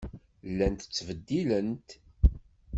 [0.49, 1.89] Llant ttbeddilent.